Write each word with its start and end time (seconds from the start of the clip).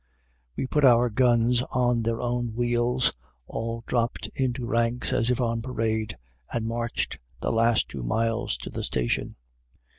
We 0.55 0.65
put 0.65 0.83
our 0.83 1.11
guns 1.11 1.61
on 1.75 2.01
their 2.01 2.19
own 2.19 2.55
wheels, 2.55 3.13
all 3.45 3.83
dropped 3.85 4.31
into 4.33 4.65
ranks 4.65 5.13
as 5.13 5.29
if 5.29 5.39
on 5.39 5.61
parade, 5.61 6.17
and 6.51 6.65
marched 6.65 7.19
the 7.39 7.51
last 7.51 7.87
two 7.87 8.01
miles 8.01 8.57
to 8.63 8.71
the 8.71 8.83
station. 8.83 9.35